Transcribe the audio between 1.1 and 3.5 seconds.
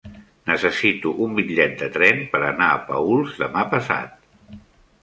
un bitllet de tren per anar a Paüls